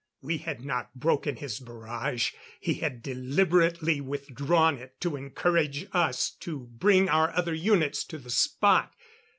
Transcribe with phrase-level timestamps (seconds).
[0.23, 6.61] We had not broken his barrage; he had deliberately withdrawn it, to encourage us, to
[6.71, 8.93] bring our other units to the spot....